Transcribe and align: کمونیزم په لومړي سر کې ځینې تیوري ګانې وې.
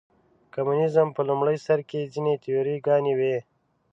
کمونیزم 0.53 1.07
په 1.15 1.21
لومړي 1.29 1.57
سر 1.65 1.79
کې 1.89 2.09
ځینې 2.13 2.33
تیوري 2.43 2.75
ګانې 2.87 3.13
وې. 3.19 3.37